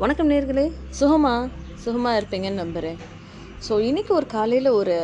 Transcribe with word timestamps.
வணக்கம் 0.00 0.30
நேர்களே. 0.30 0.64
சுகமா? 1.00 1.32
சுகமாக 1.84 2.20
இருப்பீங்கன்னு 2.20 2.60
நம்புகிறேன் 2.62 2.98
ஸோ 3.66 3.72
இன்றைக்கி 3.80 4.08
ஒரு 4.08 4.26
காலையில் 4.26 4.68
ஒரு 4.70 4.94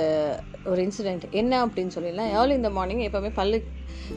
ஒரு 0.64 0.80
இன்சிடெண்ட் 0.84 1.24
என்ன 1.30 1.66
அப்படின்னு 1.66 1.94
சொல்லிடலாம் 1.96 2.30
ஏர்லி 2.36 2.54
இந்த 2.54 2.70
மார்னிங் 2.70 3.02
எப்போவுமே 3.08 3.30
பல்லு 3.34 3.58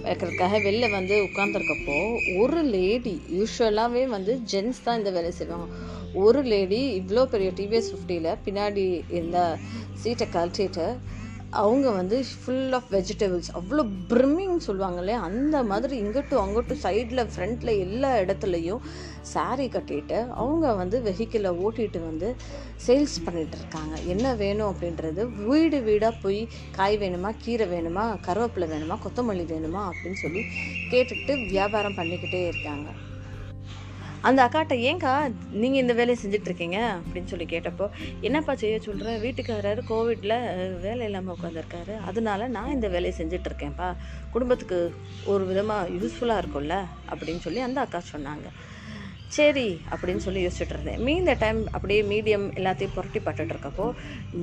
வைக்கிறதுக்காக 0.04 0.62
வெளில 0.68 0.92
வந்து 0.92 1.16
உட்காந்துருக்கப்போ 1.28 1.98
ஒரு 2.42 2.62
லேடி 2.76 3.16
யூஸ்வலாகவே 3.32 4.08
வந்து 4.08 4.36
ஜென்ஸ் 4.52 4.84
தான் 4.84 4.98
இந்த 4.98 5.10
வேலையை 5.10 5.32
செய்வாங்க. 5.32 5.68
ஒரு 6.14 6.44
லேடி 6.44 7.02
இவ்வளோ 7.02 7.26
பெரிய 7.26 7.52
டிவிஎஸ் 7.60 7.92
ஃபிஃப்டியில் 7.92 8.32
பின்னாடி 8.46 8.86
இருந்த 9.10 9.42
சீட்டை 9.94 10.28
கழட்டிட்டு 10.34 10.88
அவங்க 11.52 11.92
வந்து 11.92 12.24
ஃபுல் 12.42 12.72
ஆஃப் 12.72 12.90
வெஜிடபிள்ஸ் 12.92 13.50
அவ்வளோ 13.54 13.84
ப்ரிம்மிங் 14.10 14.58
சொல்லுவாங்களே 14.68 15.12
அந்த 15.12 15.64
மாதிரி 15.64 16.02
இங்கட்டும் 16.02 16.44
அங்கட்டும் 16.44 16.82
சைடில் 16.84 17.32
ஃப்ரண்ட்டில் 17.36 17.74
எல்லா 17.78 18.16
இடத்துலையும் 18.16 18.82
சாரீ 19.34 19.68
கட்டிட்டு 19.68 20.30
அவங்க 20.30 20.74
வந்து 20.74 21.02
வெஹிக்கிளை 21.02 21.52
ஓட்டிகிட்டு 21.66 22.00
வந்து 22.06 22.36
சேல்ஸ் 22.88 23.18
பண்ணிகிட்டு 23.26 23.58
இருக்காங்க. 23.62 24.00
என்ன 24.06 24.36
வேணும் 24.36 24.76
அப்படின்றது 24.76 25.28
வீடு 25.28 25.82
வீடாக 25.82 26.16
போய் 26.22 26.48
காய் 26.72 26.98
வேணுமா 26.98 27.32
கீரை 27.44 27.68
வேணுமா 27.68 28.18
கருவேப்பிலை 28.28 28.70
வேணுமா 28.76 28.98
கொத்தமல்லி 29.06 29.46
வேணுமா 29.54 29.92
அப்படின்னு 29.92 30.14
சொல்லி 30.14 30.46
கேட்டுக்கிட்டு 30.92 31.50
வியாபாரம் 31.50 31.96
பண்ணிக்கிட்டே 31.96 32.48
இருக்காங்க. 32.48 32.90
அந்த 34.22 34.48
அக்காட்ட 34.48 34.76
ஏங்கா 34.80 35.12
நீங்கள் 35.52 35.82
இந்த 35.82 35.94
வேலையை 35.94 36.24
செஞ்சுட்டு 36.24 36.46
இருக்கீங்க 36.46 36.78
அப்படின்னு 36.96 37.26
சொல்லி 37.26 37.46
கேட்டப்போ 37.46 37.86
என்னப்பா 38.22 38.56
செய்ய 38.56 38.80
சொல்கிறேன் 38.80 39.22
வீட்டுக்காரர் 39.22 39.82
கோவிட்டில் 39.90 40.36
வேலை 40.80 41.06
இல்லாமல் 41.06 41.36
உட்காந்துருக்காரு 41.36 41.98
அதனால 42.06 42.48
நான் 42.48 42.72
இந்த 42.72 42.88
வேலையை 42.88 43.14
செஞ்சுட்டு 43.18 43.50
இருக்கேன்ப்பா 43.50 43.96
குடும்பத்துக்கு 44.32 44.80
ஒரு 45.26 45.46
விதமாக 45.46 45.90
யூஸ்ஃபுல்லாக 45.90 46.42
இருக்கும்ல? 46.42 46.78
அப்படின்னு 47.10 47.40
சொல்லி 47.40 47.60
அந்த 47.60 47.82
அக்கா 47.82 48.02
சொன்னாங்க. 48.14 48.48
சரி 49.38 49.66
அப்படின்னு 49.92 50.22
சொல்லி 50.26 50.42
யோசிச்சுட்டு 50.44 50.76
இருந்தேன். 50.76 51.02
மீந்த 51.08 51.34
டைம் 51.42 51.60
அப்படியே 51.76 52.02
மீடியம் 52.12 52.46
எல்லாத்தையும் 52.60 52.94
புரட்டி 52.96 53.20
பட்டுட்டு 53.26 53.54
இருக்கப்போ 53.54 53.86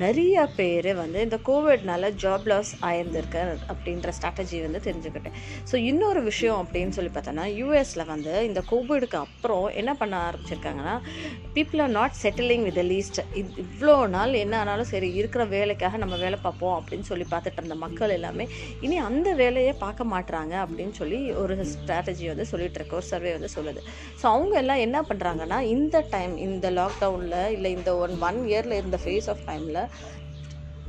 நிறைய 0.02 0.44
பேர் 0.58 0.88
வந்து 1.00 1.18
இந்த 1.26 1.38
கோவிட்னால 1.48 2.10
ஜாப் 2.24 2.46
லாஸ் 2.50 2.70
ஆயிருந்திருக்க 2.88 3.38
அப்படின்ற 3.72 4.12
ஸ்ட்ராட்டஜி 4.18 4.58
வந்து 4.66 4.80
தெரிஞ்சுக்கிட்டேன். 4.86 5.36
ஸோ 5.70 5.76
இன்னொரு 5.90 6.22
விஷயம் 6.30 6.60
அப்படின்னு 6.62 6.94
சொல்லி 6.98 7.12
பார்த்தோன்னா 7.16 7.46
யூஎஸில் 7.60 8.04
வந்து 8.12 8.34
இந்த 8.48 8.62
கோவிடுக்கு 8.70 9.18
அப்புறம் 9.24 9.66
என்ன 9.82 9.94
பண்ண 10.02 10.14
ஆரம்பிச்சிருக்காங்கன்னா 10.28 10.94
people 11.56 11.82
are 11.86 11.94
not 11.98 12.16
settling 12.22 12.64
with 12.68 12.80
least 12.92 13.20
இவ்வளோ 13.42 13.96
நாள் 14.16 14.40
என்ன 14.44 14.56
ஆனாலும் 14.62 14.90
சரி 14.92 15.10
இருக்கிற 15.22 15.44
வேலைக்காக 15.56 16.00
நம்ம 16.04 16.18
வேலை 16.24 16.40
பார்ப்போம் 16.46 16.76
அப்படின்னு 16.78 17.08
சொல்லி 17.10 17.28
பார்த்துட்டு 17.34 17.60
இருந்த 17.62 17.78
மக்கள் 17.84 18.16
எல்லாமே 18.18 18.46
இனி 18.86 18.98
அந்த 19.08 19.28
வேலையை 19.42 19.74
பார்க்க 19.84 20.10
மாட்டுறாங்க 20.14 20.54
அப்படின்னு 20.64 20.96
சொல்லி 21.02 21.20
ஒரு 21.44 21.56
ஸ்ட்ராட்டஜி 21.74 22.26
வந்து 22.32 22.48
சொல்லிட்டு 22.54 22.94
ஒரு 22.96 23.06
சர்வே 23.12 23.30
வந்து 23.38 23.52
சொல்லுது. 23.58 23.80
ஸோ 24.22 24.24
அவங்க 24.34 24.54
எல்லாம் 24.62 24.75
என்ன 24.80 24.98
பண்ணுறாங்கன்னா 25.02 25.58
இந்த 25.68 25.96
டைம் 26.10 26.34
இந்த 26.38 26.66
லாக்டவுனில் 26.70 27.38
இல்லை 27.48 27.70
இந்த 27.72 27.90
ஒன் 27.96 28.14
ஒன் 28.20 28.40
இயரில் 28.48 28.76
இருந்த 28.76 28.98
ஃபேஸ் 29.04 29.28
ஆஃப் 29.28 29.44
டைமில் 29.46 29.80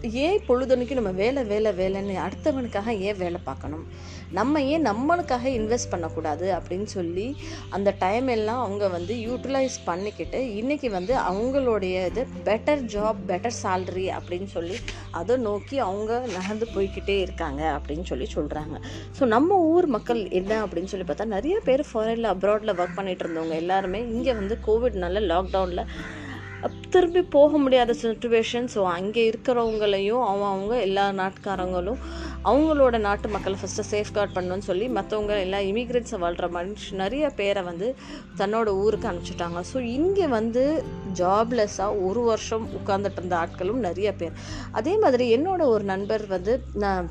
ஏன் 0.03 0.39
பொழுதுனைக்கு 0.47 0.93
நம்ம 0.93 1.11
வேலை 1.11 1.43
வேலை 1.43 1.71
வேலைன்னு 1.71 2.15
அடுத்தவனுக்காக 2.17 2.89
ஏன் 2.99 3.17
வேலை 3.17 3.39
பார்க்கணும்? 3.45 3.85
நம்ம 4.31 4.61
ஏன் 4.61 4.85
நம்மளுக்காக 4.85 5.45
இன்வெஸ்ட் 5.45 5.89
பண்ணக்கூடாது 5.89 6.51
அப்படின்னு 6.51 6.83
சொல்லி 6.83 7.35
அந்த 7.69 7.95
டைம் 7.99 8.27
எல்லாம் 8.27 8.59
அவங்க 8.59 8.87
வந்து 8.87 9.15
யூட்டிலைஸ் 9.15 9.79
பண்ணிக்கிட்டு 9.85 10.37
இன்றைக்கி 10.37 10.89
வந்து 10.89 11.15
அவங்களுடைய 11.15 12.05
இது 12.05 12.27
பெட்டர் 12.45 12.81
ஜாப் 12.85 13.15
பெட்டர் 13.27 13.57
சேல்ரி 13.63 14.05
அப்படின்னு 14.17 14.45
சொல்லி 14.45 14.77
அதை 15.11 15.37
நோக்கி 15.37 15.79
அவங்க 15.79 16.19
நகர்ந்து 16.27 16.65
போய்க்கிட்டே 16.75 17.19
இருக்காங்க 17.19 17.79
அப்படின்னு 17.79 18.03
சொல்லி 18.03 18.27
சொல்கிறாங்க 18.35 18.75
ஸோ 19.19 19.25
நம்ம 19.25 19.55
ஊர் 19.55 19.85
மக்கள் 19.87 20.29
என்ன 20.31 20.65
அப்படின்னு 20.65 20.85
சொல்லி 20.85 21.05
பார்த்தா 21.05 21.25
நிறைய 21.25 21.59
பேர் 21.59 21.85
ஃபாரினில் 21.93 22.31
அப்ராடில் 22.31 22.75
ஒர்க் 22.77 22.97
பண்ணிகிட்டு 22.97 23.23
இருந்தவங்க 23.23 23.55
எல்லாருமே 23.55 23.99
இங்கே 23.99 24.33
வந்து 24.33 24.59
கோவிட்னால 24.67 25.25
லாக்டவுனில் 25.27 25.85
திரும்பி 26.89 27.21
போக 27.21 27.57
முடியாத 27.57 27.93
சுச்சுவேஷன் 28.01 28.67
ஸோ 28.75 28.83
அங்கே 28.83 29.29
இருக்கிறவங்களையும் 29.29 30.23
அவங்க 30.23 30.45
அவங்க 30.45 30.75
எல்லா 30.79 31.11
நாட்டுக்காரங்களும் 31.11 31.99
அவங்களோட 32.43 32.99
நாட்டு 32.99 33.27
மக்களை 33.29 33.57
ஃபஸ்ட்டு 33.61 33.87
சேஃப்கார்ட் 33.91 34.35
பண்ணணும்னு 34.35 34.57
சொல்லி 34.57 34.87
மற்றவங்க 34.89 35.39
எல்லா 35.39 35.57
இமிக்ரெண்ட்ஸை 35.57 36.19
வாழ்கிற 36.19 36.47
மனுஷ 36.47 36.91
நிறைய 36.91 37.29
பேரை 37.29 37.61
வந்து 37.61 37.95
தன்னோட 38.37 38.67
ஊருக்கு 38.67 39.09
அனுப்பிச்சிட்டாங்க. 39.09 39.61
ஸோ 39.73 39.79
இங்கே 39.81 40.27
வந்து 40.27 40.83
ஜாப்லெஸ்ஸாக 41.15 42.03
ஒரு 42.05 42.21
வருஷம் 42.21 42.67
உட்காந்துட்டு 42.79 43.15
இருந்த 43.15 43.37
ஆட்களும் 43.37 43.85
நிறைய 43.87 44.15
பேர். 44.15 44.35
அதே 44.71 44.97
மாதிரி 44.97 45.37
என்னோட 45.37 45.61
ஒரு 45.65 45.83
நண்பர் 45.83 46.25
வந்து 46.27 46.65
நான் 46.73 47.09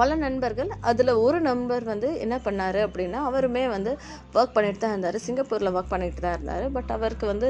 பல 0.00 0.14
நண்பர்கள் 0.24 0.70
அதில் 0.90 1.12
ஒரு 1.24 1.38
நண்பர் 1.46 1.84
வந்து 1.90 2.08
என்ன 2.24 2.36
பண்ணார் 2.46 2.78
அப்படின்னா 2.86 3.20
அவருமே 3.28 3.64
வந்து 3.74 3.92
ஒர்க் 4.36 4.54
பண்ணிட்டு 4.56 4.80
தான் 4.84 4.92
இருந்தார். 4.94 5.18
சிங்கப்பூரில் 5.26 5.72
ஒர்க் 5.76 5.92
பண்ணிட்டு 5.92 6.22
தான் 6.24 6.36
இருந்தார். 6.36 6.66
பட் 6.76 6.90
அவருக்கு 6.96 7.26
வந்து 7.32 7.48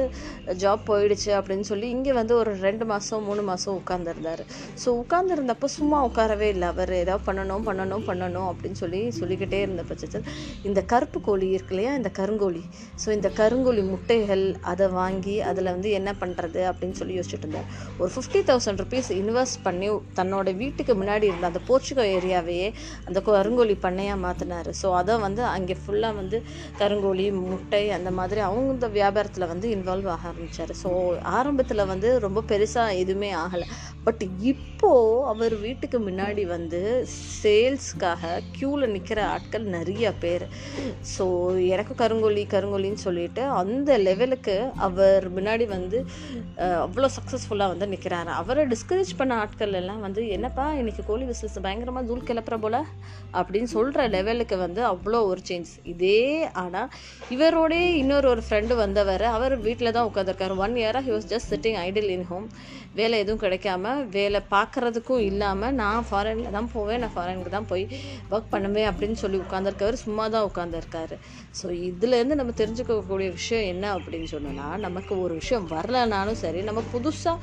ஜாப் 0.63 0.83
போயிடுச்சு 0.89 1.31
அப்படின்னு 1.39 1.67
சொல்லி 1.71 1.87
இங்கே 1.95 2.13
வந்து 2.19 2.33
ஒரு 2.41 2.53
ரெண்டு 2.65 2.87
மாதம் 2.91 3.25
மூணு 3.29 3.43
மாதம் 3.49 3.77
உட்காந்துருந்தார் 3.81 4.43
ஸோ 4.83 4.87
உட்காந்துருந்தப்போ 5.01 5.69
சும்மா 5.77 5.99
உட்காரவே 6.09 6.49
இல்லை. 6.55 6.69
அவர் 6.73 6.93
ஏதாவது 7.01 7.25
பண்ணணும் 7.29 7.65
பண்ணணும் 7.69 8.05
பண்ணணும் 8.09 8.49
அப்படின்னு 8.51 8.79
சொல்லி 8.83 9.01
சொல்லிக்கிட்டே 9.19 9.61
இருந்த 9.65 9.85
பட்சத்தில் 9.91 10.27
இந்த 10.69 10.79
கருப்பு 10.93 11.21
கோழி 11.29 11.49
இருக்கு 11.55 11.75
இல்லையா 11.75 11.93
இந்த 12.01 12.11
கருங்கோழி. 12.19 12.63
ஸோ 13.03 13.07
இந்த 13.17 13.31
கருங்கோழி 13.39 13.83
முட்டைகள் 13.93 14.45
அதை 14.73 14.87
வாங்கி 14.99 15.35
அதில் 15.49 15.71
வந்து 15.75 15.91
என்ன 15.99 16.09
பண்ணுறது 16.23 16.61
அப்படின்னு 16.71 16.97
சொல்லி 17.01 17.17
யோசிச்சுட்டு 17.19 17.45
இருந்தார். 17.47 17.69
ஒரு 18.01 18.11
ஃபிஃப்டி 18.15 18.41
தௌசண்ட் 18.51 18.81
ருபீஸ் 18.83 19.09
இன்வெஸ்ட் 19.21 19.59
பண்ணி 19.67 19.89
தன்னோட 20.19 20.49
வீட்டுக்கு 20.61 20.93
முன்னாடி 21.01 21.25
இருந்த 21.31 21.47
அந்த 21.51 21.61
போர்ச்சுகோ 21.69 22.05
ஏரியாவையே 22.33 22.67
அந்த 23.07 23.19
கருங்கோழி 23.27 23.75
பண்ணையாக 23.85 24.23
மாற்றினார் 24.25 24.69
ஸோ 24.81 24.87
அதை 24.99 25.13
வந்து 25.25 25.41
அங்கே 25.55 25.75
ஃபுல்லாக 25.81 26.19
வந்து 26.19 26.37
கருங்கோழி 26.81 27.25
முட்டை 27.39 27.83
அந்த 27.97 28.09
மாதிரி 28.19 28.39
அவங்க 28.47 28.69
இந்த 28.75 28.87
வியாபாரத்தில் 28.97 29.51
வந்து 29.53 29.67
இன்வால்வ் 29.75 30.09
ஆக 30.15 30.25
ஆரம்பித்தார் 30.31 30.73
ஸோ 30.83 30.89
ஆரம்பத்தில் 31.37 31.89
வந்து 31.93 32.09
ரொம்ப 32.25 32.43
பெருசாக 32.51 32.99
எதுவுமே 33.01 33.31
ஆகலை. 33.43 33.67
பட் 34.07 34.23
இப்போது 34.51 35.19
அவர் 35.31 35.53
வீட்டுக்கு 35.65 35.97
முன்னாடி 36.07 36.43
வந்து 36.55 36.79
சேல்ஸ்க்காக 37.41 38.31
க்யூவில் 38.55 38.91
நிற்கிற 38.95 39.19
ஆட்கள் 39.33 39.65
நிறைய 39.75 40.05
பேர். 40.23 40.45
ஸோ 41.15 41.25
எனக்கு 41.73 41.95
கருங்கோழி 42.01 42.43
கருங்கோழின்னு 42.55 43.05
சொல்லிட்டு 43.07 43.43
அந்த 43.61 43.91
லெவலுக்கு 44.07 44.57
அவர் 44.87 45.27
முன்னாடி 45.37 45.67
வந்து 45.75 45.99
அவ்வளோ 46.85 47.09
சக்ஸஸ்ஃபுல்லாக 47.17 47.73
வந்து 47.73 47.91
நிற்கிறாரு 47.93 48.33
அவரை 48.41 48.65
டிஸ்கரேஜ் 48.73 49.13
பண்ண 49.21 49.33
ஆட்கள் 49.43 49.79
எல்லாம் 49.81 50.03
வந்து 50.07 50.21
என்னப்பா 50.37 50.65
இன்னைக்கு 50.81 51.03
கோழி 51.09 51.25
பிஸ்னஸ் 51.29 51.63
பயங்கரமாக 51.65 52.09
கிளப்புற 52.23 52.57
போல 52.57 52.77
அப்படின்னு 53.33 53.69
சொல்கிற 53.69 54.01
லெவலுக்கு 54.07 54.55
வந்து 54.57 54.81
அவ்வளோ 54.83 55.19
ஒரு 55.25 55.41
சேஞ்ச் 55.47 55.71
இதே 55.83 56.19
ஆனால் 56.53 56.89
இவரோடே 57.29 57.81
இன்னொரு 57.95 58.27
ஒரு 58.29 58.41
ஃப்ரெண்டு 58.47 58.73
வந்தவர் 58.75 59.25
அவர் 59.29 59.55
வீட்டில் 59.59 59.91
தான் 59.91 60.09
உட்காந்துருக்காரு 60.11 60.55
one 60.57 60.75
இயராக 60.75 61.03
he 61.05 61.13
was 61.13 61.29
just 61.31 61.51
sitting 61.53 61.77
idle 61.81 62.09
in 62.09 62.27
home 62.27 62.47
வேலை 62.95 63.19
எதுவும் 63.19 63.41
கிடைக்காம 63.41 63.93
வேலை 64.09 64.39
பார்க்குறதுக்கும் 64.51 65.23
இல்லாமல் 65.23 65.75
நான் 65.75 66.05
ஃபாரினில் 66.09 66.51
தான் 66.51 66.69
போவேன் 66.73 66.99
நான் 66.99 67.15
ஃபாரினுக்கு 67.15 67.51
தான் 67.51 67.69
போய் 67.69 67.85
ஒர்க் 68.31 68.51
பண்ணுவேன் 68.51 68.89
அப்படின்னு 68.89 69.17
சொல்லி 69.17 69.37
உட்காந்துருக்கவர் 69.37 70.03
சும்மா 70.03 70.25
தான் 70.27 70.47
உட்காந்துருக்காரு 70.49 71.17
ஸோ 71.61 71.67
இதுலேருந்து 71.83 72.35
நம்ம 72.35 72.53
தெரிஞ்சுக்கக்கூடிய 72.57 73.29
விஷயம் 73.31 73.65
என்ன 73.65 73.85
அப்படின்னு 73.95 74.29
சொன்னோன்னா 74.31 74.67
நமக்கு 74.77 75.15
ஒரு 75.21 75.33
விஷயம் 75.33 75.65
வரலனாலும் 75.71 76.41
சரி 76.41 76.61
நம்ம 76.61 76.83
புதுசாக 76.91 77.39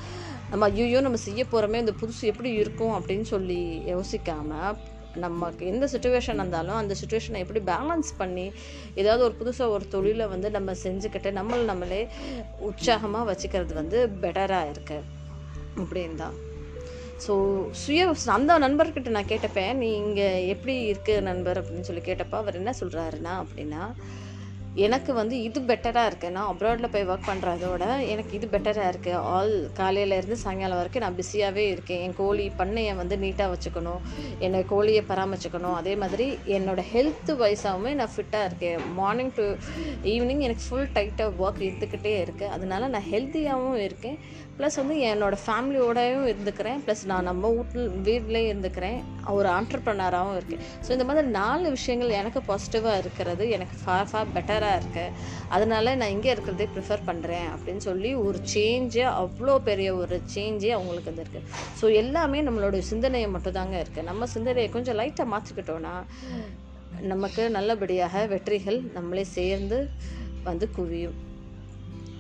நம்ம 0.51 0.65
ஐயோ 0.65 1.01
நம்ம 1.01 1.17
செய்ய 1.17 1.45
போகிறோமே 1.53 1.75
இந்த 1.75 1.93
புதுசு 2.01 2.21
எப்படி 2.21 2.51
இருக்கும் 2.53 2.93
அப்படின்னு 2.93 3.23
சொல்லி 3.23 3.83
யோசிக்காமல் 3.87 4.77
நமக்கு 5.15 5.67
எந்த 5.67 5.89
சுச்சுவேஷன் 5.93 6.35
இருந்தாலும் 6.35 6.75
அந்த 6.75 6.95
சுச்சுவேஷனை 7.03 7.37
எப்படி 7.37 7.61
பேலன்ஸ் 7.61 8.11
பண்ணி 8.17 8.53
ஏதாவது 8.95 9.25
ஒரு 9.25 9.35
புதுசாக 9.41 9.69
ஒரு 9.69 9.89
தொழிலை 9.89 10.27
வந்து 10.27 10.51
நம்ம 10.51 10.73
செஞ்சுக்கிட்டு 10.73 11.31
நம்மளை 11.39 11.65
நம்மளே 11.65 12.09
உற்சாகமாக 12.59 13.33
வச்சுக்கிறது 13.33 13.75
வந்து 13.75 14.09
பெட்டராக 14.21 14.71
இருக்கு. 14.71 14.99
அப்படின்னு 15.77 16.15
தான் 16.15 16.35
ஸோ 17.27 17.35
சுய 17.71 18.15
அந்த 18.27 18.59
நண்பர்கிட்ட 18.59 19.09
நான் 19.09 19.31
கேட்டப்பேன் 19.33 19.75
நீ 19.75 19.89
இங்கே 19.93 20.49
எப்படி 20.49 20.75
இருக்கு 20.83 21.23
நண்பர்? 21.23 21.59
அப்படின்னு 21.63 21.81
சொல்லி 21.81 22.01
கேட்டப்போ 22.01 22.37
அவர் 22.43 22.55
என்ன 22.55 22.75
சொல்கிறாருன்னா 22.81 23.33
அப்படின்னா 23.43 23.85
எனக்கு 24.87 25.13
வந்து 25.19 25.37
இது 25.47 25.61
பெட்டராக 25.69 26.09
இருக்குது 26.11 26.35
நான் 26.35 26.49
அப்ராடில் 26.51 26.91
போய் 26.93 27.07
ஒர்க் 27.13 27.29
பண்ணுறதோட 27.31 27.85
எனக்கு 28.13 28.33
இது 28.39 28.47
பெட்டராக 28.53 28.91
இருக்குது 28.93 29.23
ஆல் 29.33 29.55
காலையிலேருந்து 29.79 30.37
சாயங்காலம் 30.43 30.79
வரைக்கும் 30.81 31.05
நான் 31.05 31.17
பிஸியாகவே 31.21 31.65
இருக்கேன். 31.73 32.03
என் 32.05 32.15
கோழி 32.21 32.45
பண்ணையை 32.61 32.93
வந்து 33.01 33.17
நீட்டாக 33.25 33.53
வச்சுக்கணும். 33.55 34.03
என்னை 34.47 34.61
கோழியை 34.73 35.03
பராமரிச்சுக்கணும். 35.09 35.77
அதே 35.81 35.95
மாதிரி 36.03 36.27
என்னோடய 36.59 36.87
ஹெல்த் 36.93 37.33
வைஸாகவுமே 37.43 37.95
நான் 38.01 38.15
ஃபிட்டாக 38.15 38.49
இருக்கேன். 38.51 38.79
மார்னிங் 39.01 39.33
டு 39.39 39.47
ஈவினிங் 40.13 40.45
எனக்கு 40.49 40.65
ஃபுல் 40.69 40.93
டைட்டாக 40.99 41.43
ஒர்க் 41.45 41.61
இருந்துக்கிட்டே 41.69 42.15
இருக்குது 42.27 42.53
அதனால 42.59 42.89
நான் 42.95 43.09
ஹெல்த்தியாகவும் 43.13 43.81
இருக்கேன். 43.89 44.19
ப்ளஸ் 44.61 44.79
வந்து 44.81 44.97
என்னோடய 45.11 45.43
ஃபேமிலியோடயும் 45.45 46.27
இருந்துக்கிறேன். 46.31 46.81
ப்ளஸ் 46.87 47.05
நான் 47.11 47.29
நம்ம 47.31 47.51
வீட்டில் 47.59 47.87
வீட்லேயும் 48.09 48.51
இருந்துக்கிறேன். 48.53 48.99
ஒரு 49.39 49.49
ஆண்டர்ப்ரனராகவும் 49.59 50.37
இருக்கேன். 50.39 50.65
ஸோ 50.87 50.91
இந்த 50.97 51.05
மாதிரி 51.11 51.29
நாலு 51.41 51.67
விஷயங்கள் 51.77 52.17
எனக்கு 52.23 52.41
பாசிட்டிவாக 52.49 53.03
இருக்கிறது. 53.03 53.45
எனக்கு 53.59 53.77
ஃபார் 53.85 54.09
ஃபார் 54.11 54.33
பெட்டர் 54.35 54.60
பெட்டராக 54.61 54.81
இருக்குது 54.83 55.13
அதனால 55.49 55.95
நான் 55.95 56.11
இங்கே 56.11 56.31
இருக்கிறதே 56.31 56.67
ப்ரிஃபர் 56.75 57.07
பண்ணுறேன் 57.07 57.49
அப்படின்னு 57.55 57.83
சொல்லி 57.85 58.15
ஒரு 58.15 58.39
சேஞ்சு 58.55 59.03
அவ்வளோ 59.23 59.55
பெரிய 59.59 59.95
ஒரு 59.95 60.21
சேஞ்சே 60.35 60.71
அவங்களுக்கு 60.71 61.11
வந்து 61.11 61.25
இருக்குது 61.25 61.47
ஸோ 61.81 61.95
எல்லாமே 61.95 62.41
நம்மளோட 62.43 62.79
சிந்தனையை 62.91 63.29
மட்டும்தாங்க 63.29 63.77
இருக்குது 63.85 64.03
நம்ம 64.03 64.27
சிந்தனையை 64.27 64.71
கொஞ்சம் 64.71 64.99
லைட்டாக 65.01 65.33
மாற்றிக்கிட்டோன்னா 65.35 65.95
நமக்கு 67.03 67.43
நல்லபடியாக 67.51 68.25
வெற்றிகள் 68.27 68.81
நம்மளே 68.93 69.25
சேர்ந்து 69.37 69.79
வந்து 70.45 70.69
குவியும். 70.77 71.19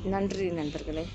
நன்றி 0.04 0.46
நண்பர்களே. 0.50 1.06